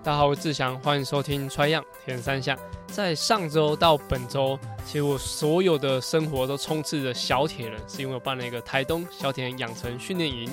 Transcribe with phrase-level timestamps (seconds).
[0.00, 2.56] 大家好，我是志祥，欢迎收听《穿样田三项》。
[2.86, 10.48] 在上周到本周，其实我所有的生活都充斥着小铁人，是因为我办了一个台东小铁人养成训练营。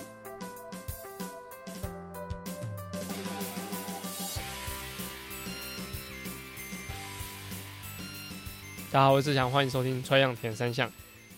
[8.92, 10.90] 大家好，我是志祥，欢迎收听《穿样田三项》。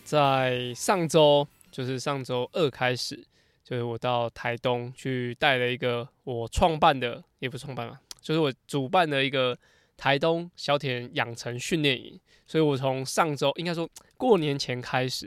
[0.05, 3.27] 在上周，就是上周二开始，
[3.63, 9.57] 就是我到台东去带了一个我创办的，也不是创办嘛，就是我主办的一个
[9.95, 12.19] 台东小田养成训练营。
[12.45, 15.25] 所以我从上周应该说过年前开始，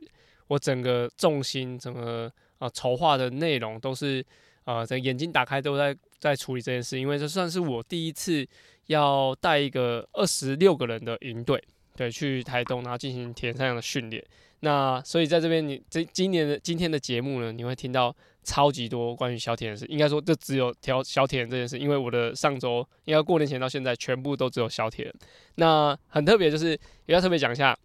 [0.49, 4.23] 我整个重心、整个啊筹划的内容都是
[4.65, 8.47] 呃，在眼睛打开都在在处理这件事，因为这算是我第一次
[8.89, 11.63] 要带一个二十六个人的营队，
[12.01, 14.25] 对，去台东然后进行田上的训练。
[14.61, 19.85] 那所以在这边，你这今年的今天的节目呢，你会听到超级多关于小铁人的事。
[19.85, 25.15] 应该说，就只有调小铁人这件事，因为我的上周应该过年前到现在，全部都只有小铁人。
[25.57, 26.69] 那很特别，就是
[27.05, 27.77] 也要特别讲一下，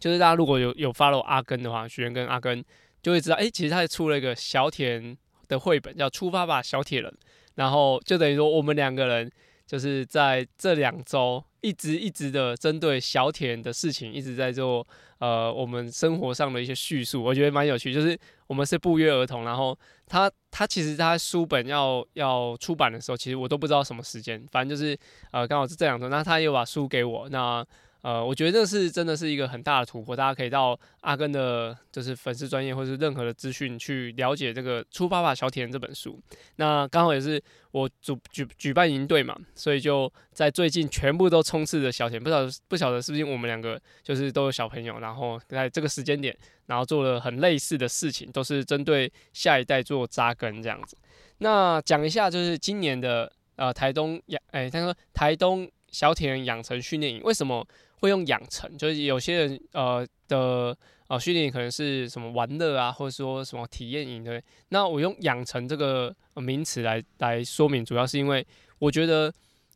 [0.00, 2.64] 就是大家如果有有 follow 阿根的话，学员跟阿根
[3.04, 5.16] 就会知道，哎，其实他出了一个小铁人
[5.46, 7.08] 的绘本，叫《出发吧小铁人》，
[7.54, 9.30] 然后就等于说我们两个人
[9.68, 14.84] 就是在这两周一直一直的针对小铁人的事情一直在做。
[15.18, 17.92] 呃，我们生活上的一些叙述，我觉得蛮有趣。
[17.92, 18.16] 就是
[18.46, 24.96] 我们是不约而同，然后他他其实他书本要要出版的时候，其实我都不知道什么时间，反正就是
[25.32, 27.66] 呃刚好是这两周，那他又把书给我，那。
[28.00, 36.18] 呃，我觉得这是真的是一个很大的突破，大家可以到阿根的，就是粉丝专业或是任何的资讯去了解这个《出发吧小铁人》这本书。
[36.56, 46.34] 那刚好也是我主举举办营队嘛，所以就在最近全部都冲刺着小铁，不晓得不晓得是不是我们两个就是都有小朋友，然后在这个时间点，
[46.66, 50.96] 然后做了很类似的事情，都是针对下一代做扎根这样子。
[51.38, 57.66] 那讲一下就是今年的呃台东养，哎，他说台东小铁人养成训练营为什么？
[58.00, 60.76] 会用养成，就是有些人呃的
[61.08, 64.42] 呃训练可能是什么玩乐啊，或者说什么体验营对。
[64.68, 68.46] 那我用养成这个名词来来说明，主要是因为
[68.78, 69.32] 我觉得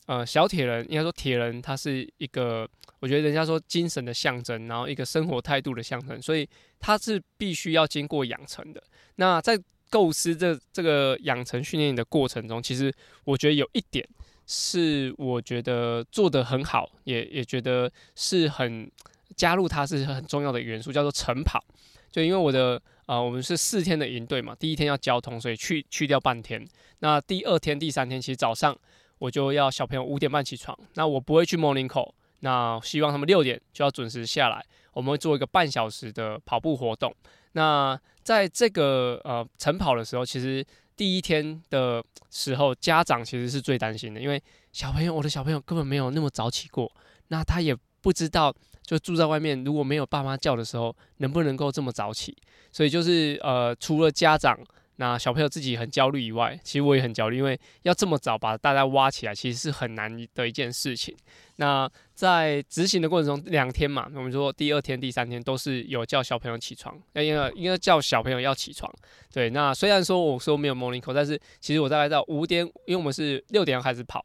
[0.06, 2.69] 呃小铁人应该说铁人他是一个，
[3.00, 8.82] 我觉得人家说精神的象征，然后一个生活态度的象征，所以他是必须要经过养成的。
[9.16, 9.59] 那在
[9.91, 12.93] 构思这这个养成训练的过程中，其实
[13.25, 14.09] 我觉得有一点。
[14.55, 18.91] 是我觉得做的很好，也也觉得是很
[19.35, 21.65] 加入它是很重要的元素，叫做晨跑。
[22.11, 26.62] 就因为我的啊，我们是四天的营队嘛，第一天要交通，所以去去掉半天。
[26.99, 28.77] 那第二天、第三天，其实早上
[29.19, 34.62] 我就要小朋友五点半起床，那我不会去 morning call，那希望他们六点就要准时下来，
[34.93, 37.11] 我们会做一个半小时的跑步活动。
[37.53, 40.62] 那在这个呃晨跑的时候，其实。
[41.03, 44.41] 第一天的时候，家长其实是最担心的，因为
[44.73, 46.89] 小朋友，我的小朋友根本没有那么早起过，
[47.27, 48.55] 那他也不知道，
[48.85, 52.37] 就住在外面，如果没有爸妈叫的时候，能不能够这么早起？
[52.71, 54.57] 所以就是呃，除了家长。
[54.97, 61.17] 那小朋友自己很焦虑以外，其实我也很焦虑，因为要这么早把大家挖起来，其实是很难的一件事情。
[61.57, 68.93] 那在执行的过程中，两天嘛，我们说第二天、第三天都是有叫小朋友起床，要应该应该叫小朋友要起床。
[69.33, 74.25] 对，那虽然说我说没有 morning call，但是其实我大概到五点，因为我们是六点要开始跑，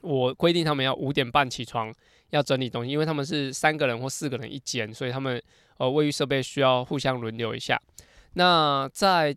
[0.00, 1.94] 我规定他们要五点半起床，
[2.30, 5.40] 要整理东西，因为他们是三个人或四个人一间，所以他们
[5.78, 7.80] 呃卫浴设备需要互相轮流一下。
[8.34, 9.34] 那在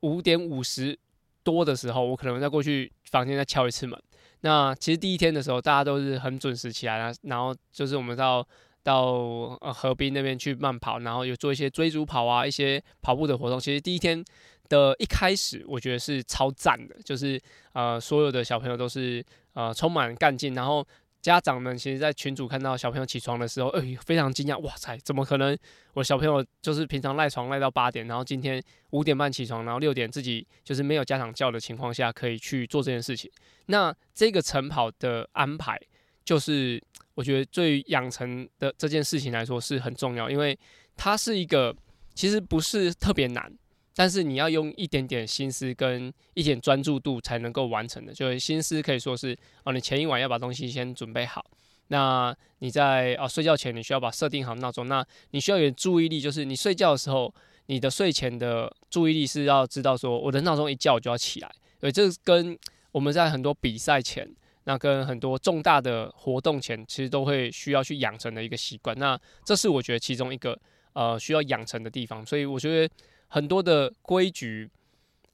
[0.00, 0.98] 五点五十
[1.42, 4.00] 多的时候，我可能再过去房间再敲一次门。
[4.40, 8.46] 那其实第一天的时候，大家都是很准时起来，然后就是我们到
[8.82, 13.58] 到河滨那边去慢跑，然后有做一些追逐跑啊，一些跑步的活动。
[13.58, 14.24] 其实第一天
[14.68, 17.40] 的一开始，我觉得是超赞的，就是
[17.72, 20.86] 呃所有的小朋友都是呃充满干劲，然后。
[21.20, 25.56] 家长们其实，在群主看到小朋友起床的时候，哎，非常惊讶，哇塞，怎么可能？
[25.94, 33.30] 我小朋友就是平常赖床赖到八点，然后今天五点半起床，然后六点自己就是没有家长叫的情况下，可以去做这件事情。
[33.66, 35.78] 那这个晨跑的安排，
[36.24, 36.82] 就是
[37.14, 40.56] 我觉得对于养成的这件事情来说是很重要，因为
[40.96, 41.74] 它是一个
[42.14, 43.52] 其实不是特别难。
[43.98, 51.44] 但是你要用一点点心思跟一点专注度才能够完成的，就是心思可以说是哦，你前一晚要把东西先准备好。
[51.88, 57.34] 那你在啊睡觉前你需要把设定好闹钟，那你需要有注意力，就是你睡觉的时候，
[57.66, 61.50] 你的睡前的注意力是要知道说我的闹钟一叫我就要起来。
[61.80, 62.56] 对，这跟
[62.92, 64.24] 我们在很多比赛前，
[64.62, 68.96] 那跟很多重大的活动前，其实都会需要去养成的一个习惯。
[68.96, 70.56] 那这是我觉得其中一个
[70.92, 72.94] 呃需要养成的地方，所以我觉得。
[73.28, 74.68] 很多的规矩，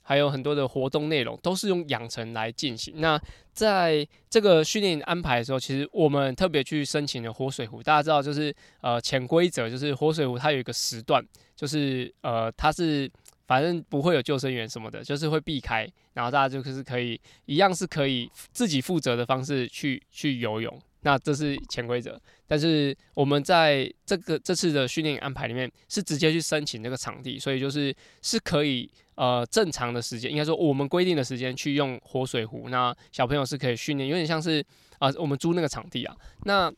[0.03, 3.01] 还有很多的活动内容都是用养成来进行。
[3.01, 3.21] 那
[3.53, 7.83] 在这个训练安排的时候，其实我们特别去申请了活水湖。
[7.83, 11.25] 大家知道，就是呃潜规则，就是活水湖它有一个时段，
[11.57, 13.11] 就是呃它是
[13.47, 20.79] 反正不会有救生员什么的，就是会避开，然后大家就是可以一样是可以自己负责的方式去去游泳。
[21.03, 34.65] 那这是潜规则，但是我们在这个这次的训练安排里面是直接去申请这个场地，所以就是是可以呃正常的时间，应该说我们规定的时间去用活水湖，那小朋友是可以训练，有点像是
[34.99, 36.15] 啊我们租那个场地啊。
[36.45, 36.73] 那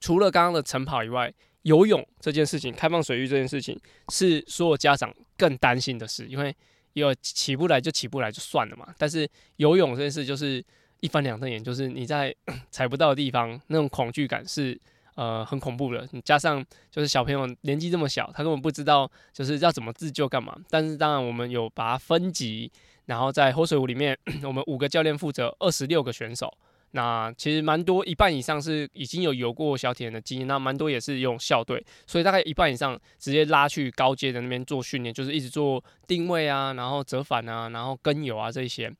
[0.00, 3.80] 除了刚刚的晨跑以外，游泳这件事情，开放水域这件事情
[4.12, 6.54] 是所有家长更担心的事，因为
[6.92, 10.62] 有起不来就起不来就算了嘛，但是游泳这件事就是。
[11.02, 12.34] 一翻两瞪眼，就是你在
[12.70, 14.80] 踩不到的地方，那种恐惧感是
[15.16, 16.08] 呃很恐怖的。
[16.12, 20.56] 你加上就是小朋友年纪这么小，他根本不知道就是要怎么自救干嘛。
[20.70, 22.70] 但是当然我们有把它分级，
[23.06, 26.56] 然后在活水湖里面， 我们五个教练负责二十六个选手。
[26.94, 38.92] 那其实蛮多，一半以上是已经有游过小铁人的经验，那蛮多也是用校队，所以大概一半以上直接拉去高阶的那边做训练，就是一直做定位啊，然后折返啊，然后跟游啊这些。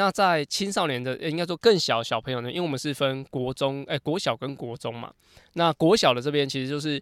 [0.00, 5.12] 那在青少年的，应该说更小小朋友呢，因为我们是分国中，哎，国小跟国中嘛。
[5.52, 6.98] 那国小的这边其实就是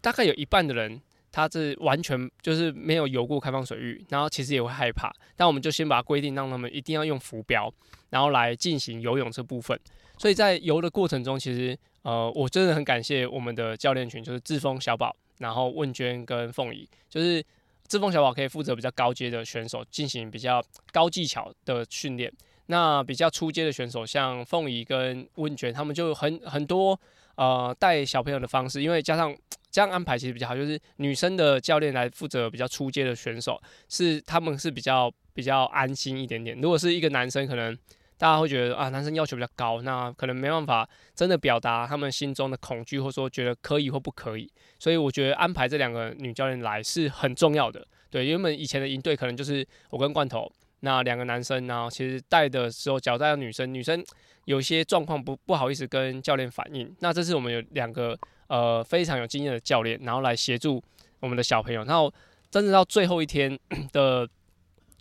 [0.00, 0.98] 大概有一半的人，
[1.30, 5.12] 他是完全就是没有游过开放水域，然后其实也会害怕。
[5.36, 7.70] 但我们就先把它规定，让他们一定要用浮标，
[8.08, 9.78] 然后来进行游泳这部分。
[10.16, 17.44] 所以在游的过程中，其实呃，我真的很感谢我们的教练群，就是志峰、小宝，然后问娟跟凤仪，就是。
[17.90, 22.32] 志峰小宝可以负责比较高阶的选手进行比较高技巧的训练，
[22.66, 26.98] 那比较初阶的选手像凤仪跟温泉，他们就很很多
[27.34, 29.36] 呃带小朋友的方式，因为加上
[29.72, 36.56] 这样安排其实比较好，就是女生的教练来负责比较初阶的选手，是他们是比较比较安心一点点。
[36.60, 37.76] 如果是一个男生，可能。
[38.20, 44.46] 大家会觉得啊，男生要求比较高，那可能没办法真的表达他们心中的恐惧，或者说觉得可以或不可以。
[44.78, 47.82] 所以我觉得安排这两个女教练来是很重要的。
[48.10, 54.04] 对，原本以前的营队可能就是我跟罐头那两个男生，然后其实带的时候脚带的女生，女生
[54.44, 56.94] 有些状况不不好意思跟教练反映。
[56.98, 58.14] 那这次我们有两个
[58.48, 60.82] 呃非常有经验的教练，然后来协助
[61.20, 61.84] 我们的小朋友。
[61.84, 62.12] 然后
[62.50, 63.58] 真的到最后一天
[63.92, 64.28] 的。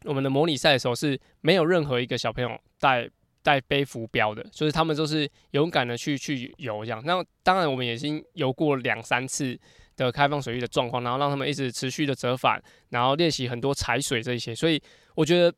[0.06, 3.10] 我们的模拟赛的时候是没有任何一个小朋友带
[3.42, 7.02] 带背浮标的，就是他们都是勇敢的去去游这样。
[7.06, 9.58] 那当然我们已经游过两三次
[9.96, 14.56] 的开放水域的状况，然后让他们一直持续的折返，然后练习很多踩水这一些。
[14.56, 14.81] 所以
[15.16, 15.54] 我觉得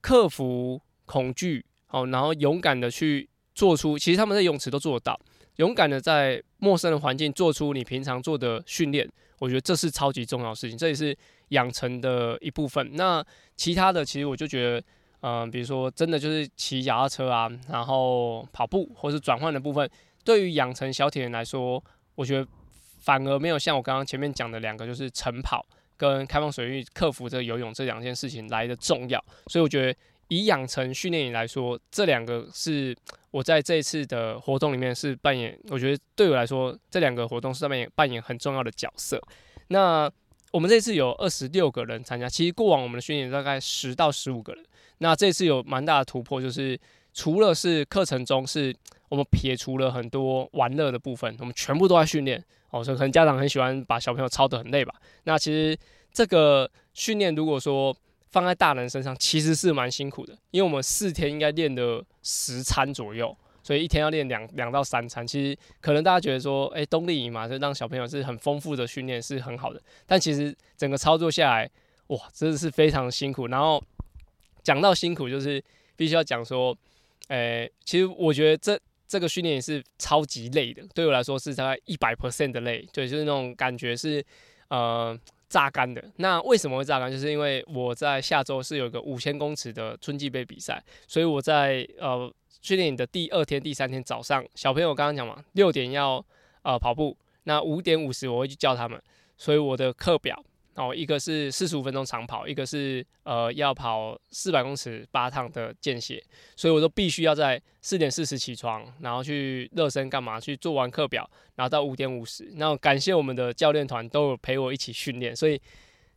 [0.00, 5.18] 克服恐惧，哦，然后勇敢的去做出，其实他们在泳池都做得到，
[5.56, 9.08] 勇敢的在陌生的环境做出你平常做的训练，
[9.38, 11.16] 我觉得这是超级重要的事情，这也是。
[11.52, 12.92] 养成的一部分。
[12.94, 13.22] 那
[13.56, 14.82] 其他的，其实我就觉得，
[15.22, 19.88] 嗯，比如说真的就是骑脚踏车啊，然后跑步或是转换的部分，
[20.24, 21.82] 对于养成小铁人来说，
[22.16, 22.46] 我觉得
[22.98, 25.64] 反而没有像我刚刚前面讲的两个，就是晨跑
[25.96, 29.24] 跟开放水域克服这游泳这两件事情来的重要。
[29.46, 29.96] 所以我觉得
[30.26, 32.92] 以养成训练营来说，这两个是
[33.30, 39.22] 我在这一次的活动里面是扮演，我觉得对我来说，这两个活动是扮演扮演很重要的角色。
[39.68, 40.10] 那
[40.50, 44.64] 我们这次有二十六个人参加，其实过往我们的训练大概十到十五个人。
[45.02, 46.78] 那这次有蛮大的突破，就是
[47.12, 48.74] 除了是课程中是
[49.08, 52.42] 我们撇除了很多玩乐的部分，我们全部都在训练。
[52.70, 54.94] 哦，所以可能家长很喜欢把小朋友操得很累吧？
[55.24, 55.76] 那其实
[56.12, 57.94] 这个训练如果说
[58.30, 63.36] 放在大人身上，其实是蛮辛苦的，因为我们四天应该练的十餐左右。
[63.64, 71.70] 所以一天要练两两到三餐，其实可能大家觉得说，哎，冬令营嘛，就让小朋友是很丰富的训练是很好的，但其实整个操作下来，
[72.08, 73.46] 哇，真的是非常辛苦。
[73.46, 73.80] 然后
[74.62, 75.62] 讲到辛苦，就是
[75.96, 76.76] 必须要讲说，
[77.28, 84.24] 诶，其实我觉得这这个训练也是超级累的，对我来说是大概一百 percent 的累，对，就是那种感觉是
[84.68, 86.02] 呃榨干的。
[86.16, 87.10] 那为什么会榨干？
[87.10, 92.32] 就是因为我在下周是有个五千公尺的春季杯比赛，所以我在呃。
[92.60, 96.24] 训练营的第二天、第三天早上，小朋友刚刚讲嘛，六点要
[96.62, 99.02] 呃跑步，那五点五十我会去叫他们，
[99.36, 100.40] 所以我的课表
[100.74, 106.22] 哦，一个是四十五分钟长跑，一个是呃要跑四百公尺八趟的间歇，
[106.56, 110.40] 所以我都必须要在四点四十起床，然后去热身干嘛？
[110.40, 115.60] 去做完课表，然后到五点五十，那感谢我们的教练团都有陪我一起训练，所以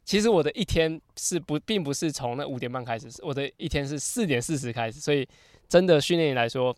[0.03, 5.27] 其实我的一天是不并不是从那五点半开始，我的一天是四点四十开始，所以。
[5.67, 6.73] 真的训练来说，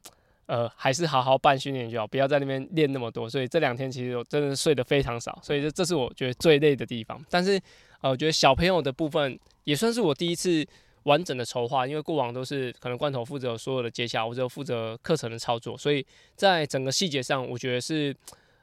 [0.48, 3.30] 呃，还是好好办训练就好，不要在那边练那么多。
[3.30, 7.24] 所以这两天其实我真的睡得非常少，所以这这是我觉得最累的地方。
[7.30, 7.62] 但是，
[8.02, 10.66] 呃，我觉得小朋友的部分也算是我第一次
[11.04, 18.16] 完整的筹划，因为过往都是可能罐头负责所有的接洽，我只有负责课程的操作，所以在整个细节上，我觉得是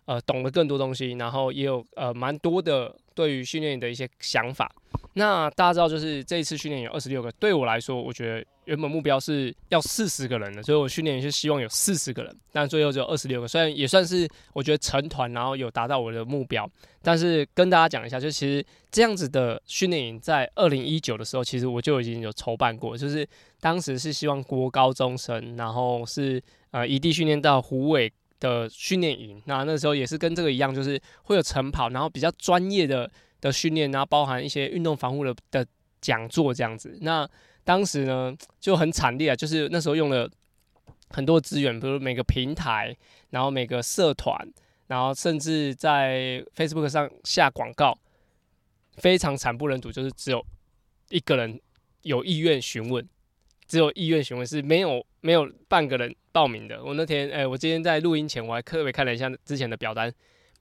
[0.06, 4.70] 呃懂得更多东西，然后也有呃蛮多的对于训练的一些想法。
[5.14, 16.68] 那大家知道，就是这一次训练有二十六个，对我来说，我觉得原本目标是要四十个人的，所以我训练营是希望有四十个人，但最后只有二十六个，虽然也算是我觉得成团，然后有达到我的目标，
[17.02, 23.26] 但是跟大家讲一下，就其实这样子的训练营在二零一九的时候，其实我就已经有筹办过，就是
[23.60, 33.10] 当时是希望国高中生，然后是呃异地训练到湖尾的训练营，那那时候也是跟这个一样，就是会有晨跑，然后比较专业的。
[33.40, 35.66] 的训练，然后包含一些运动防护的的
[36.00, 36.96] 讲座这样子。
[37.02, 37.28] 那
[37.64, 40.30] 当时呢就很惨烈啊，就是那时候用了
[41.08, 42.96] 很多资源，比如每个平台，
[43.30, 44.36] 然后每个社团，
[44.86, 47.98] 然后甚至在 Facebook 上下广告，
[48.98, 49.90] 非常惨不忍睹。
[49.90, 50.44] 就是只有
[51.08, 51.60] 一个人
[52.02, 53.08] 有意愿询问，
[53.66, 56.84] 只有意愿询问是没有没有半个人报名的。
[56.84, 60.12] 我那天哎，我今天在录音前我还特别看了一下之前的表单，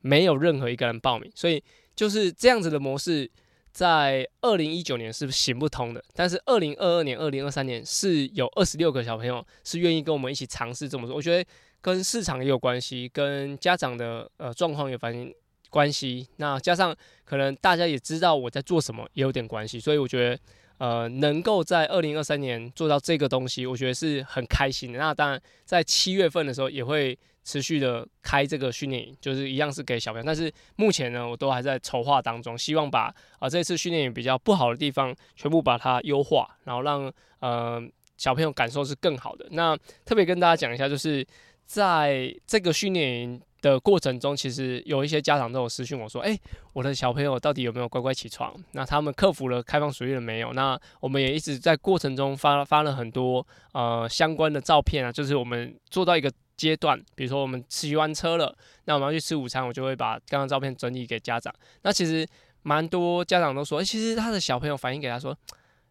[0.01, 1.63] 没有任何一个人报名，所以。
[1.95, 3.29] 就是这样子的模式，
[3.73, 11.15] 在二零一九年是行不通的，但是二零二二年、二零二三年是有二十六个小朋友是愿意跟我们一起尝试这么做。
[11.15, 11.49] 我觉得
[11.81, 15.33] 跟市场也有关系，跟家长的呃状况有反应
[15.71, 16.27] 关系。
[16.37, 19.79] 那加上可能大家也知道我在做什么，也有点关系。
[19.79, 20.39] 所以我觉得
[20.77, 24.99] 呃能够在二零二三年做到这个东西，我觉得是很开心的。
[24.99, 27.17] 那当然在七月份的时候也会。
[27.43, 37.81] 持续的开这个训练营，就是一样是给小朋友，但是目前呢，我都还在筹划当中，希望把啊这次训练营比较不好的地方全部把它优化，然后让呃
[38.15, 39.45] 小朋友感受是更好的。
[39.51, 41.25] 那特别跟大家讲一下，就是
[41.65, 46.37] 在这个训练营的过程中，其实有一些家长都有私讯我说，哎，
[46.71, 48.55] 我的小朋友到底有没有乖乖起床？
[48.71, 50.53] 那他们克服了开放水域了没有？
[50.53, 56.31] 那我们也一直在过程中发发了很多呃相关的照片啊，就是我们做到一个。
[56.55, 58.55] 阶段，比如说我们骑完车了，
[58.85, 61.53] 那我们要去吃午餐，我就会把刚刚照片整理给家长。
[61.81, 62.27] 那其实
[62.61, 65.35] 蛮多家长都说，其实他的小朋友反映给他说，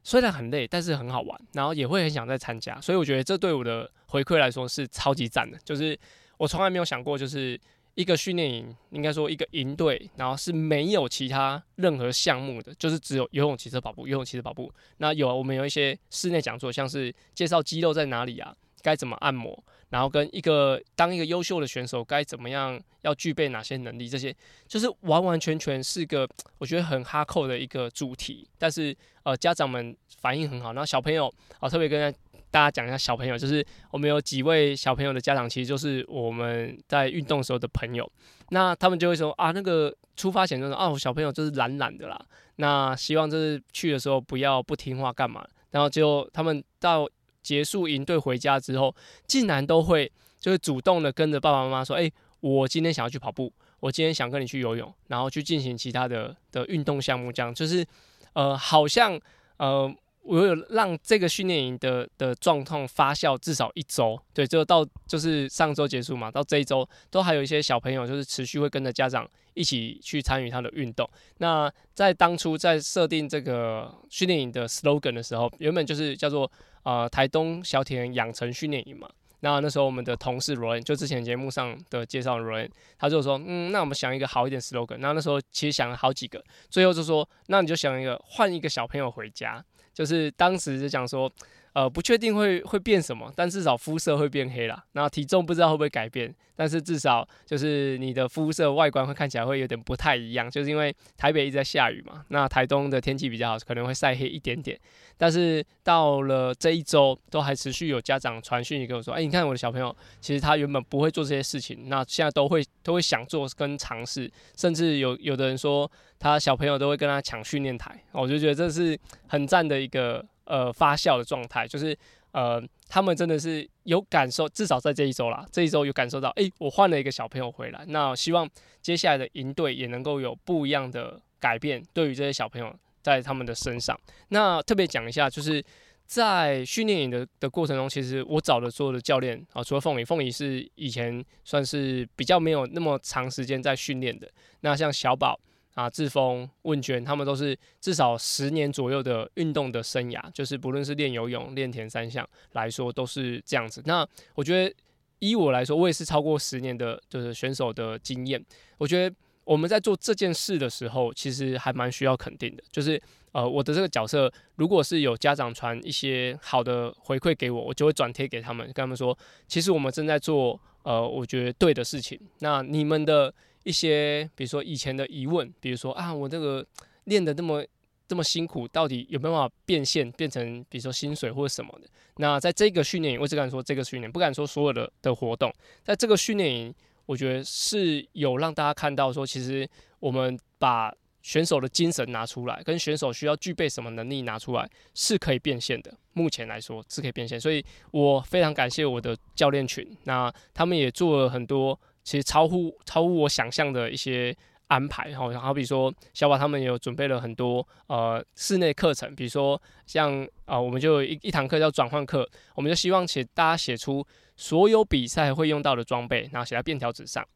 [0.03, 2.81] 虽然很累，但是很好玩，然后也会很想再参加。
[2.81, 5.59] 所以我觉得这对我的回馈来说是超级赞的。
[5.65, 5.99] 就是
[6.39, 7.61] 我从来没有想过，就是
[7.95, 14.73] 一个训练营，应该说一个营队，然后是没有其他任何项目的，就是只有游泳、骑车、跑步，游泳、骑车、跑步。
[14.99, 18.55] 那有我们有一些室内讲座，像是介绍肌肉在哪里啊。
[18.85, 19.57] 该怎么按摩，
[19.93, 24.35] 然后跟一个当一个优秀的选手该怎么样，要具备哪些能力，这些
[24.67, 28.49] 就是完完全全是个我觉得很哈扣的一个主题。
[28.59, 31.31] 但是呃，家长们反应很好，然后小朋友
[31.61, 32.11] 啊，特别跟
[32.51, 38.11] 大家讲一下，小朋友就是我们有几位小朋友的家长，其实就是我们在运动时候的朋友。
[38.49, 42.19] 那他们就会说啊，那个出发前就说啊，小朋友就是懒懒的啦。
[42.57, 45.47] 那希望就是去的时候不要不听话干嘛。
[45.71, 47.07] 然后就他们到。
[47.43, 48.95] 结束营队回家之后，
[49.27, 57.85] 竟然都会就是主动的跟着爸爸妈妈说：“哎，我今天想要去跑步，我今天想跟你去游泳，然后去进行其他的的运动项目。”这样就是，
[58.33, 59.21] 呃，好像
[59.59, 59.95] 呃。
[60.25, 71.11] 我有让这个训练营的的状况发酵至少一周，对，就到就是上周结束嘛，到这一周都还有一些小朋友就是持续会跟着家长一起去参与他的运动。
[71.39, 76.49] 那在当初在设定这个训练营的 slogan 的时候，原本就是叫做
[76.85, 79.09] 呃台东小铁人养成训练营嘛。
[79.41, 84.99] 那那时候我们的同事罗恩就之前节目上的介绍罗恩他就说，嗯，那我们想一个好一点 slogan。
[84.99, 89.65] 那那时候其实想了好几个，最后就说，那你就想一个换一个小朋友回家。
[89.93, 91.31] 就是当时就讲说，
[91.75, 94.85] 呃，不确定会会变什么，但至少肤色会变黑了。
[94.93, 102.25] 然后体重不知道会不会改变，但是至少就是你的肤色外观会看起来会有点不太一样，就是因为台北一直在下雨嘛。
[102.29, 104.79] 那台东的天气比较好，可能会晒黑一点点。
[105.17, 115.91] 但是到了这一周，都还持续有家长传讯跟我说，哎，你看我的小朋友，其实他原本不会做这些事情，那现在都会都会想做跟尝试，甚至有有的人说。
[116.19, 121.97] 他小朋友都会跟他抢训练台，我就觉得这是很赞的一个呃发酵的状态，就是
[122.33, 128.49] 呃他们真的是有感受，至少在这一周啦，这一周有感受到，哎，我换了一个小朋友回来，那希望
[128.81, 133.99] 接下来的营队也能够有不一样的改变，对于这些小朋友在他们的身上。
[134.29, 135.65] 那特别讲一下，就是
[136.07, 144.31] 在训练营的的过程中，其实我找的所有的教练啊，除了凤仪，凤仪是以前算是比较没有那么长时间在训练的，
[144.61, 145.39] 那像小宝。
[145.75, 153.83] 啊，志峰、问卷，他们都是至少十年左右的运动的生涯，就是不论是练游泳、练田三项来说，都是这样子。
[153.87, 154.75] 那我觉得，
[155.21, 158.45] 依我来说，我也是超过十年的，就是选手的经验。
[158.77, 162.63] 我觉得我们在做这件事的时候，其实还蛮需要肯定的。
[162.71, 163.01] 就是
[163.33, 169.17] 呃，我的这个角色，如果是有家长传一些好的回馈给我，我就会转贴给他们，跟他们说，
[169.49, 172.21] 其实我们正在做呃，我觉得对的事情。
[172.41, 173.33] 那你们的
[173.65, 176.67] 一些，比如说以前的疑问，比如说啊，我这个
[177.05, 177.65] 练的那么
[178.09, 181.89] 这么辛苦，到底有没有办法变现，变成比如说薪水或者什么的？
[182.17, 185.53] 那在这个训练营，我只敢说这个训练，不敢说所有的的活动，
[185.83, 186.75] 在这个训练营，
[187.07, 195.95] 我觉得是有让大家看到说，其实我们把选手的精神拿出来，跟选手需要具备什么能力拿出来，是可以变现的。
[196.15, 204.37] 目前来说是可以变现，所以我非常感谢我的教练群，那他们也做了很多其实超乎超乎我想象的一些
[204.69, 205.15] 安排。
[205.15, 214.07] 好，好比说小宝他们有准备了很多呃室内课程，比如说像啊，我们就一一堂课叫转换课，我们就希望写大家写出
[214.37, 217.27] 所有比赛会用到的装备，然后写在便条纸上。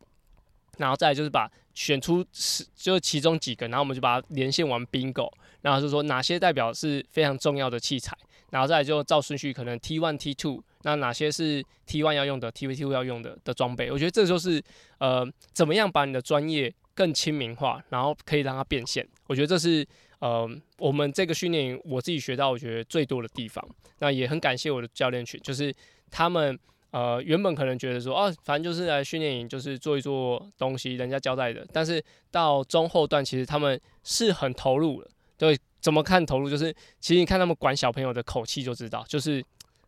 [0.79, 5.33] 然后再就是把选出十，就是其中几个，然后我们就把它连线完 bingo，
[5.63, 8.15] 然后就说哪些代表是非常重要的器材，
[8.51, 14.63] 然后再就照顺序，可能 T one T two，那哪些是 T one 要用的，T V T two 要用的的装备，我觉得这就是
[14.99, 19.87] 呃怎么样把你的专业更亲民化，然后可以让它变现，我觉得这是
[20.21, 20.49] 呃
[20.79, 23.67] 我们这个训练营我自己学到我觉得最多的地方，
[23.99, 25.75] 那也很感谢我的教练群，就是
[26.11, 26.59] 他们。
[26.93, 31.67] 呃，原本可能觉得说，哦，反正就是来训练营，就是做一做东西，人家交代的。
[31.71, 35.11] 但是到中后段，其实他们是很投入了。
[35.39, 36.49] 对，怎么看投入？
[36.49, 39.45] 就是其实你看他们管小朋友的口气就知道，就是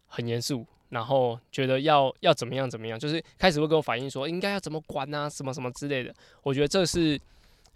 [0.07, 6.15] 很严肃，然后觉得要要怎么样怎么样，就是开始会跟我反映说，应该要怎么管啊，什么什么之类的。
[6.43, 7.19] 我觉得这是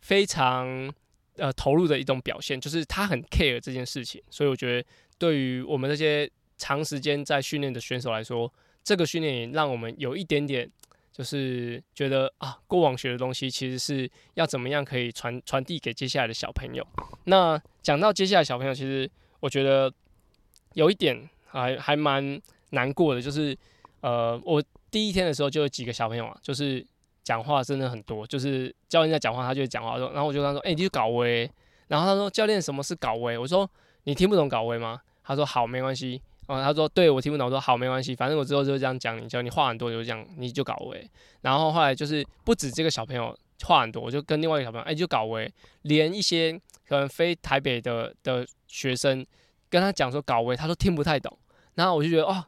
[0.01, 0.93] 非常
[1.37, 4.23] 呃投入的一种表现，就是他很 care 这件事情。
[4.31, 4.89] 所以我觉得
[5.19, 8.53] 对于我们这些长时间在训练的选手来说，
[8.85, 10.71] 这个训练营让我们有一点点，
[11.13, 16.87] 就是觉得啊，过往学的东西其实是要怎么样可以传传递给接下来的小朋友。
[17.25, 19.09] 那讲到接下来小朋友，其实
[19.41, 19.93] 我觉得
[20.73, 22.41] 有一点还还蛮
[22.71, 23.57] 难过的，就是
[24.01, 26.85] 呃，我第一天的时候就有几个小朋友啊，就是
[27.23, 31.51] 讲话真的很多，就是教练在讲话，他就讲话说，然后我就跟他说，哎，你就搞威，
[31.89, 33.37] 然后他说教练什么是搞威？
[33.37, 33.71] 我说
[34.05, 35.01] 你听不懂搞威吗？
[35.23, 36.21] 他说好，没关系。
[36.53, 41.11] 哦，他说对我听不懂，我说好没关系，反正我之后就这样讲你，叫你话很多就这样，你就搞喂。
[41.41, 45.51] 然后后来就是不止这个小朋友话很多，我就跟另外一个小朋友哎就搞喂，
[45.83, 46.53] 连一些
[46.87, 49.25] 可能非台北的的学生
[49.71, 51.35] 跟他讲说搞喂，他说听不太懂。
[51.75, 52.45] 然后我就觉得哦，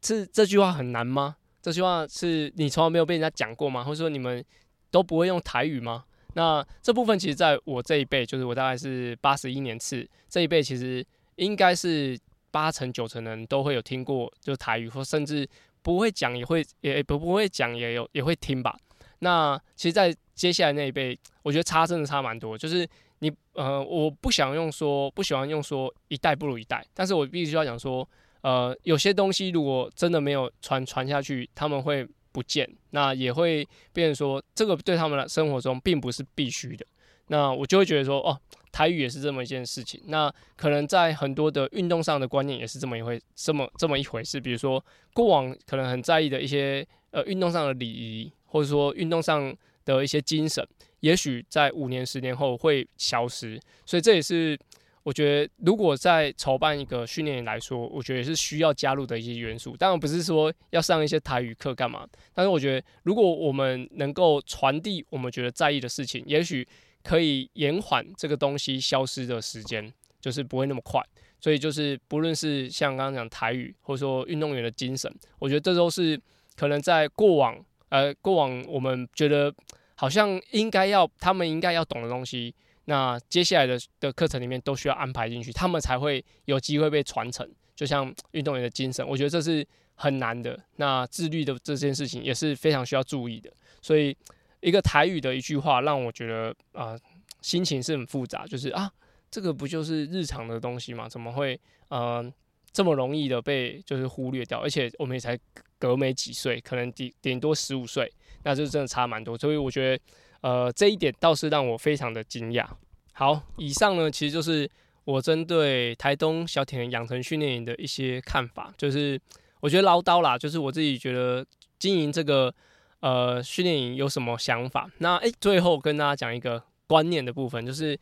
[0.00, 1.36] 这这句话很难吗？
[1.60, 3.84] 这句话是你从来没有被人家讲过吗？
[3.84, 4.42] 或者说你们
[4.90, 6.04] 都不会用台语吗？
[6.34, 11.04] 那这部分其实在我这一辈，就是我大概是八十一年次这一辈，其实
[11.36, 12.18] 应该是。
[12.52, 15.48] 八成九成的人都会有听过，就台语，或甚至
[15.82, 18.78] 不会讲也会也不不会讲也有也会听吧。
[19.18, 22.56] 那其实，在接下来那一辈，我觉得差真的差蛮多。
[22.56, 22.88] 就是
[23.20, 28.08] 你呃，我不想用说不喜欢用说一代不如一代，但是我必须要讲说，
[28.42, 36.84] 呃，有些东西如果真的没有传传下去，他们会不见，那也会变成说这个对他们的生活中并不是必须的。
[37.28, 38.38] 那我就会觉得说，哦。
[38.72, 44.40] 台语也是这么一件事情，那可能在很多的运动上的观念也是这么一回，这么这么一回事。
[44.40, 44.82] 比如说
[45.12, 49.54] 过往可能很在意的一些呃运动上的礼仪，或者说运动上
[49.84, 50.66] 的一些精神，
[51.00, 53.60] 也许在五年、十年后会消失。
[53.84, 54.58] 所以这也是
[55.02, 59.76] 我觉得，如果在筹办一个训练营来说，我觉得也是需要加入的一些元素。
[59.76, 66.66] 当然不是说要上一些台语课干嘛，但是我觉得如果我们能够传递我们觉得在意的事情，也许。
[67.02, 71.02] 可以延缓这个东西消失的时间，就是不会那么快。
[71.40, 76.16] 所以就是不论是像刚刚讲台语，或者说运动员的精神，我觉得这都是
[76.54, 79.52] 可能在过往呃过往我们觉得
[79.96, 87.48] 好像应该要他们应该要懂的东西，那接下来的的课程里面都需要安排进去，他们才会有机会被传承。
[87.74, 90.56] 就像运动员的精神，我觉得这是很难的。
[90.76, 93.52] 那自律的这件事情也是非常需要注意的。
[93.80, 94.16] 所以。
[94.62, 96.96] 一个台语的一句话，让我觉得啊，
[97.40, 98.46] 心情是很复杂。
[98.46, 98.90] 就是啊，
[99.28, 101.08] 这个不就是日常的东西吗？
[101.08, 102.24] 怎么会呃
[102.72, 104.60] 这么容易的被就是忽略掉？
[104.60, 105.36] 而且我们也才
[105.80, 108.10] 隔没几岁，可能顶顶多十五岁，
[108.44, 109.36] 那就真的差蛮多。
[109.36, 110.02] 所以我觉得
[110.42, 112.64] 呃这一点倒是让我非常的惊讶。
[113.12, 114.70] 好，以上呢其实就是
[115.04, 118.72] 我针对台东小铁人养成训练营的一些看法。
[118.78, 119.20] 就是
[119.58, 121.44] 我觉得唠叨啦，就是我自己觉得
[121.80, 122.54] 经营这个。
[123.02, 124.88] 呃，训练营有什么想法？
[124.98, 127.98] 那诶，最后跟大家讲一个观念的部分，就是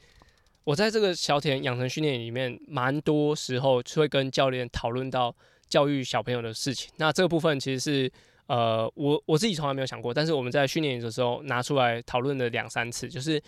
[0.62, 5.34] 我在这个小田养成训练营里面，蛮多时候会跟教练讨论到
[5.68, 6.92] 教育小朋友的事情。
[6.98, 8.12] 那这个部分其实是
[8.46, 13.42] 呃，我我自己从来没有想过，但是我们在训练营的时候拿出来讨论了两三次，就是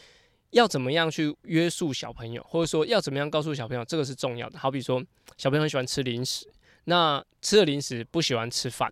[0.53, 4.59] 要怎么样去约束小朋友，或者说要怎么样告诉小朋友这个是重要的。
[4.59, 5.05] 好比说，
[5.37, 6.51] 小朋友很喜欢吃零食，
[6.85, 8.91] 那吃了零食不喜欢吃饭，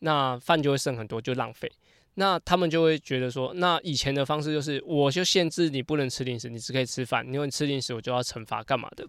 [0.00, 1.70] 那饭就会剩很多，就浪费。
[2.20, 7.26] 那他们就会觉得说，那以前的方式就是，我就限制你不能吃零食，你只可以吃饭。
[7.32, 9.08] 因为你吃零食，我就要惩罚干嘛的？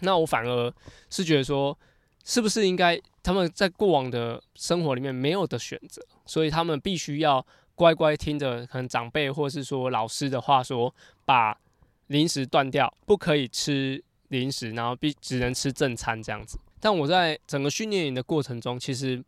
[0.00, 0.72] 那我反而
[1.10, 1.78] 是觉得说，
[2.24, 7.46] 是不是应该他们在过往的生活里面没有的选择，所以他们必须要。
[7.74, 11.58] 乖乖听着，可能长辈或是说老师的话，说把
[12.08, 16.58] 零食断掉，不可以吃零食，然后必只能吃正餐这样子。
[16.78, 19.20] 但我在整个训练营的过程中，其实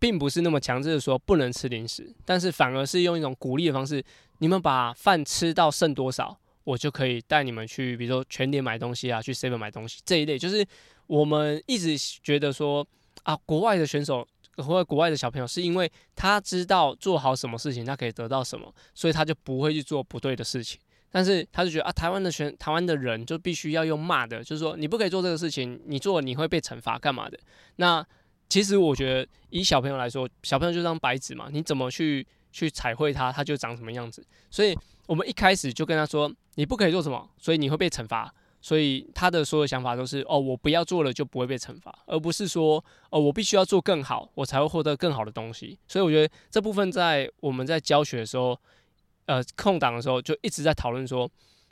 [0.00, 4.02] 并不是那么强制的说不能吃零食，但是反而是用一种鼓励的方式，
[4.38, 10.36] 你们把饭吃到剩多少，我就可以带你们去，比如说全点买东西啊，去 seven 买东西这一类。
[10.36, 10.66] 就是
[11.06, 12.84] 我们一直觉得说
[13.22, 14.26] 啊，国外的选手。
[14.56, 20.78] 或者国外的小朋友，是因为他知道做好什么事情，他可以得到什么，所以他就不会去做不对的事情。
[21.10, 27.38] 但是他就觉得啊，台湾的选台湾的人就必须要用骂的，就是说你不可以做这个事情，你做你会被惩罚干嘛的？
[27.76, 28.06] 那
[28.50, 34.22] 其实我觉得以小朋友来说，小朋友就张白纸嘛，你怎么去去彩绘它，它就长什么样子。
[34.50, 38.34] 所以我们一开始就跟他说，你不可以做什么，所以你会被惩罚。
[38.62, 45.78] 所以他的所有想法都是哦，我不要做了就不会被惩罚，而不是说哦，我必须要做更好，我才会获得更好的东西。
[45.88, 48.60] 所以我觉得这部分在我们在教学的时候，
[49.24, 51.26] 呃，空档的时候就一直在讨论说，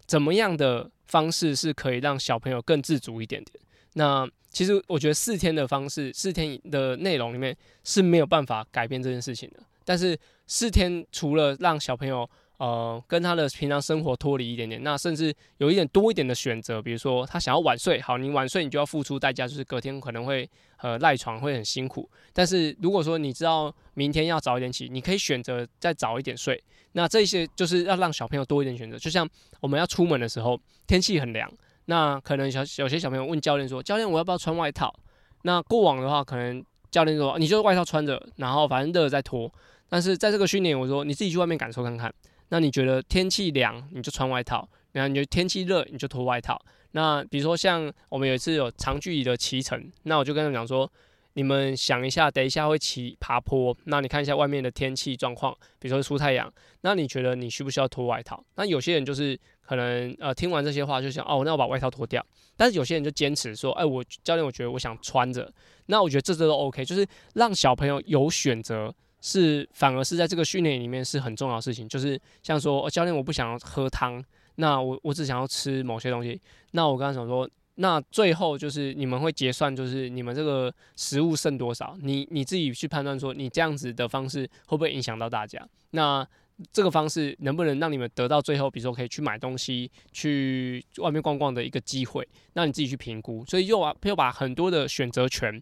[0.06, 3.62] 怎么样的方式是可以让小朋友更自主一点点。
[3.98, 9.60] 那其实我觉得四天的方式，四天的内容里面是没有办法改变这件事情的。
[9.84, 22.08] 但是四天除了让小朋友呃，跟他的平常生活脱离一点点，那甚至有一点多一点的选择，比如说他想要晚睡，好，你晚睡你就要付出代价，就是隔天可能会呃赖床，会很辛苦。
[22.32, 26.62] 但是如果说你知道明天要早一点起，你可以选择再早一点睡。
[26.92, 28.98] 那这些就是要让小朋友多一点选择。
[28.98, 29.28] 就像
[29.60, 31.48] 我们要出门的时候，天气很凉，
[31.90, 34.94] 那可能小有些小朋友问教练说：“教练，我要不要穿外套？”
[35.42, 39.50] 那过往的话，可能教练说：“你就外套穿着，然后反正热了再脱。”
[39.88, 42.12] 但是在这个训练，我说你自己去外面感受看看。
[42.50, 46.60] 那你觉得天气凉，你就穿外套；然后你觉得天气热，你就脱外套。
[46.90, 50.90] 那比如说像我们有一次有长距离的骑乘，那我就跟他们讲说，
[51.34, 58.42] 你们想一下，等一下会骑爬坡，那你看一下外面的天气状况，比如说出太阳，那你觉得你需不需要脱外套？
[58.56, 62.24] 那有些人就是可能呃听完这些话就想哦，那我把外套脱掉。
[62.56, 65.52] 但是有些人就坚持说，哎，我教练我觉得我想穿着，
[65.86, 68.94] 那我觉得这这都 OK，就是让小朋友有选择。
[69.20, 86.26] 是反而是在这个训练里面是很重要的事情，就是像说教练我不想喝汤，那我我只想要吃某些东西，那我刚才想说，那最后就是你们会结算，就是你们这个食物剩多少，你你自己去判断说你这样子的方式会不会影响到大家，那
[86.72, 95.60] 这个方式能不能让你们得到最后，比如说可以去买东西、去外面逛逛的一个机会，那你自己去评估，所以又把又把很多的选择权。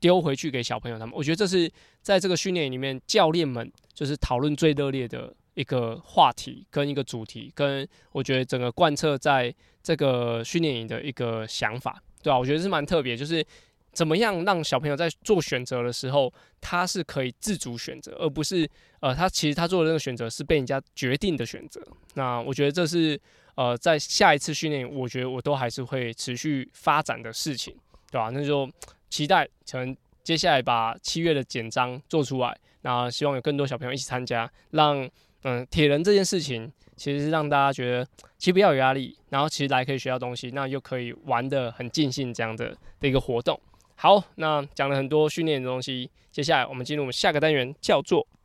[0.00, 12.38] 丢回去给小朋友他们，我觉得这是在这个训练里面，教练们就是讨论最热烈的一个话题跟一个主题，跟我觉得整个贯彻在这个训练营的一个想法，对吧？
[12.38, 13.44] 我觉得是蛮特别，就是
[13.92, 21.84] 怎么样让小朋友在做选择的时候，他是可以自主选择，而不是呃，他其实他做的那个选择是被人家决定的选择。
[22.14, 23.20] 那我觉得这是
[23.56, 27.74] 呃，在下一次训练，我觉得我都还是会持续发展的事情，
[28.10, 28.30] 对吧？
[28.32, 28.70] 那就。
[29.08, 35.08] 期待，可能接下来把七月的简章做出来，那希望有更多小朋友一起参加，让
[35.48, 38.04] 嗯铁人这件事情，其实是让大家觉得
[38.36, 43.60] 其实不要有压力，然后其实来可以学到东西，那又可以玩的很尽兴这样的的一个活动。
[43.94, 48.26] 好，那讲了很多训练的东西，接下来我们进入我们下个单元，叫做。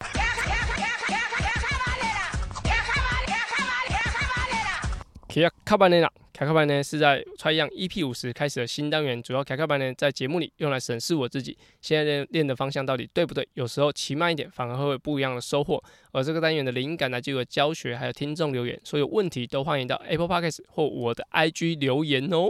[5.65, 15.83] 卡巴内纳，卡卡班呢是在穿样 EP 五十开始的新单元，主要卡卡班呢在节目里用来审视我自己现在练练的方向到底对不对，有时候骑慢一点反而会有不一样的收获。
[16.13, 22.47] 而这个单元的灵感呢，就有教学，还有听众留言，所有问题都欢迎到 Apple Podcast 或我的 IG 留言哦。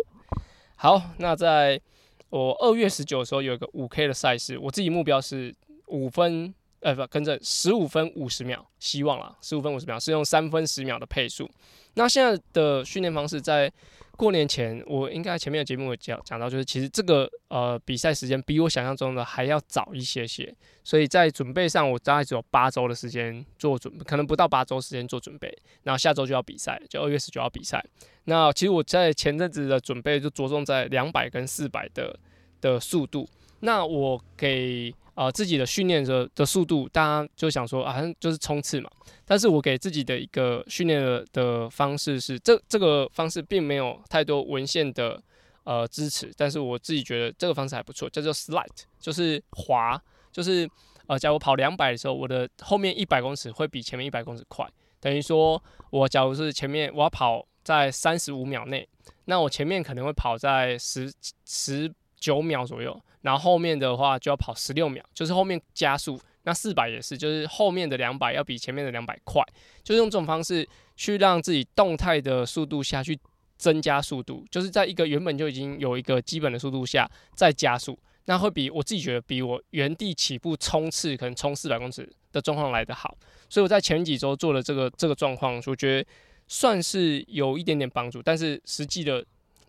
[0.76, 1.82] 好，那在
[2.30, 5.54] 我二月十九的时候有一个五 K 的赛事，我自己目标是
[5.88, 11.50] 五分，呃不，跟着十五分五十秒，希望啦，十五分五十秒是用三分十秒的配速。
[11.94, 13.72] 那现在的训练方式，在
[14.18, 27.84] 过年前，我应该前面的节目有讲讲到，就是其实这个呃比赛时间比我想象中的还要早一些些，所以在准备上，我大概只有八周的时间做准备，可能不到八周时间做准备，然后下周就要比赛，就二月十九号比赛。
[28.26, 32.18] 那其实我在前阵子的准备就着重在两百跟四百的
[32.60, 33.28] 的速度。
[33.60, 34.94] 那我给。
[35.22, 38.90] 呃自己的训练的的速度，大家就想说啊，就是冲刺嘛。
[39.24, 45.22] 但是我给自己的一个训练的的方式是，这这个方式并没有太多文献的
[45.64, 48.66] 呃支持，但是我自己觉得这个方式还不错，叫做 slide，
[49.00, 50.68] 就是滑，就是
[51.06, 54.68] 呃，假如跑两百的时候，我的后面一百公尺会比前面一百公尺快，
[55.00, 58.88] 等于说我假如是前面我要跑在三十五秒内，
[59.26, 61.14] 那我前面可能会跑在十
[61.46, 66.20] 十九秒左右，然后后面的话就要跑十六秒，就是后面加速。
[66.44, 69.44] 那四百也是，就是后面的两百要比前面的两百快，
[69.84, 73.16] 就是用这种方式去让自己动态的速度下去
[73.60, 83.16] 增加速度，就是在一个原本就已经有一个基本的速度下再加速，那会比我自己觉得比我原地起步冲刺可能冲四百公尺的状况来得好。
[83.48, 86.10] 所以我在前几周做了这个这个状况，我觉得
[86.48, 89.24] 算是有一点点帮助，但是实际的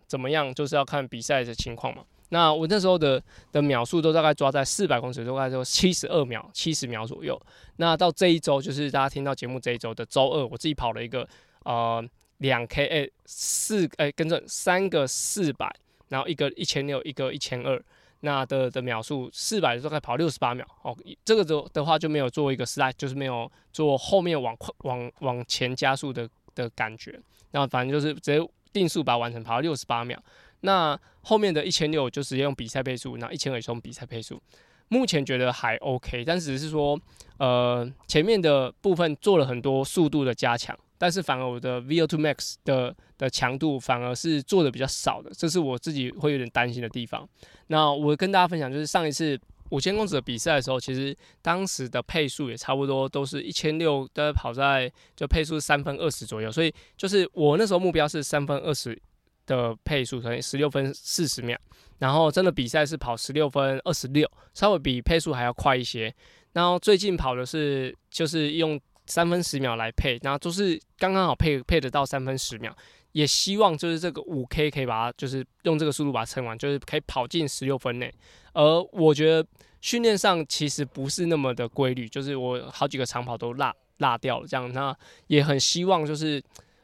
[0.07, 2.03] 怎么样，就是要看比赛的情况嘛。
[2.33, 7.39] 那我那时候的的秒数都大概抓在四百公尺，大概就七十二秒、七十秒左右。
[7.75, 11.29] 那到这一周，就是大家听到节目这一周的周二，我自己跑了一个
[11.63, 12.03] 呃
[12.39, 15.71] 两 K 诶四诶跟着三个四百，
[16.09, 17.79] 然后一个一千六，一个一千二，
[18.21, 20.97] 那的的秒数四百大概跑六十八秒哦。
[21.23, 27.21] 这个的的话就没有做一个时代就是没有做后面往往往前加速的的感觉。
[27.51, 30.19] 那反正就是直接定速把它完成，跑到六十八秒。
[30.63, 34.41] 那后面的一千六就直接用比赛配速，那一千二是用比赛配速。
[34.89, 36.99] 目前觉得还 OK，但只是说，
[37.37, 47.27] 呃，前面的部分做了很多速度的加强，但是反而我的 VO2 Max 的的强度反而是做的比较少的，这是我自己会有点担心的地方。
[47.67, 59.01] 那我跟大家分享，就是上一次五千公尺的比赛的时候，其实当时的配速也差不多都是一千六，大概跑在就配速三分二十左右，所以就是我那时候目标是三分二十。
[59.45, 61.57] 的配速可能十六分四十秒，
[61.99, 66.13] 然后真的比赛是跑十六分二十六，稍微比配速还要快一些。
[66.53, 72.75] 然后最近跑的是就是用三分十秒来配，然后都是刚刚好配配得到三分十秒。
[73.13, 78.11] 也希望就是这个五 K 可以把它就是用这个速度把它撑完，就是可以跑进十六分内。
[78.53, 79.47] 而我觉得
[79.81, 84.71] 训练上其实不是那么的规律，就是我好几个长跑都落落掉了这样。
[84.73, 84.95] 那
[85.27, 86.43] 也很希望就是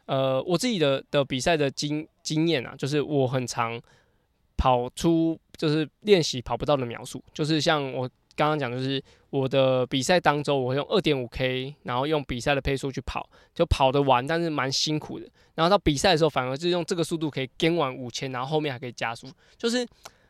[0.10, 2.06] 呃我自己的的比赛的经。
[2.22, 3.82] 经验啊，就是我很常
[4.56, 15.26] 跑出，就是练习跑不到的秒数，就是像我刚刚讲，就是我的比赛当中，我会用二点五 K，然后用比赛的配速去跑，就跑得完，但是蛮辛苦的。
[15.56, 19.26] 然后到比赛的时候，反而是用这个速度可以跟完五千，然后后面还可以加速，
[19.58, 19.84] 就是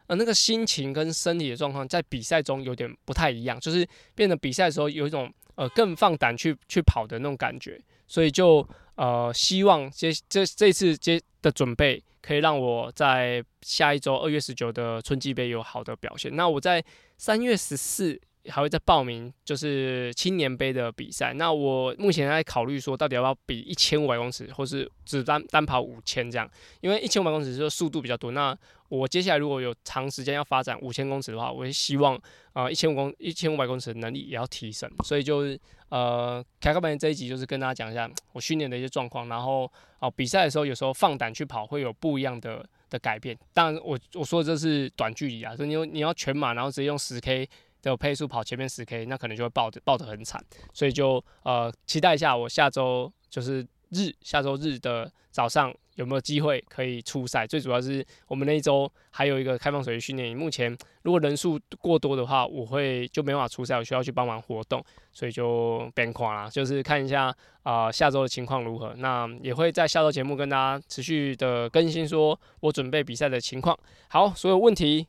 [0.07, 8.65] 呃那个心情跟身体的状况在比赛中有点不太一样，就是变得比赛的时候有一种呃更放胆去去跑的那种感觉，所以就。
[8.99, 16.35] 呃，希望这这这次接的准备可以让我在下一周二月十九的春季杯有好的表现。
[16.35, 16.83] 那我在
[17.17, 21.33] 三月十四还会再报名，就是青年杯的比赛。
[21.33, 26.49] 那我目前在考虑说，到底要不要比一千五百公尺，或是只单单跑五千这样？
[26.81, 28.31] 因为一千五百公尺是速度比较多。
[28.31, 28.57] 那
[28.89, 32.19] 我接下来如果有长时间要发展五千公尺的话，我也希望
[32.53, 34.89] 啊一千五公一千五百公尺的能力也要提升。
[35.03, 35.59] 所以就是。
[35.89, 39.63] 呃，开课班这一集就是跟大家讲一下我训练的一些状况，然后
[39.97, 43.35] 哦，比赛的时候有时候放胆去跑会有不一样的的改变。
[43.55, 47.49] 当然，我我说的这是短距离啊，所以你你要全马，然后直接用十 K
[47.81, 50.43] 的配速跑前面十 K，那可能就会爆的爆的很惨。
[50.73, 55.73] 所以就呃期待一下，我下周就是日下周日的早上。
[55.95, 57.45] 有没有机会可以出赛？
[57.45, 66.49] 最主要是我们那一周还有一个开放水域训练营，目前如果人数过多的话，我会就没办法出赛，我需要去帮忙活动，所以就变垮了。
[66.49, 73.77] 就是看一下啊下周的情况如何，那也会在下周节目跟大家持续的更新，说我准备比赛的情况。
[74.07, 75.05] 好，所有问题。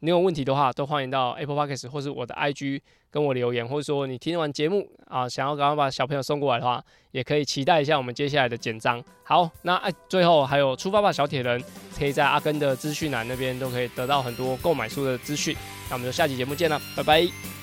[0.00, 9.02] 你有问题的话，都欢迎到 Apple Podcast 或是我的 IG 跟我留言，或者说你听完节目啊，想要赶快把小朋友送过来的话，也可以期待一下我们接下来的简章。
[9.22, 11.62] 好，那哎，最后还有出发吧小铁人，
[11.98, 15.54] 可以在阿根的资讯栏那边都可以得到很多购买书的资讯。
[15.88, 17.59] 那我们就下期节目见了，拜拜。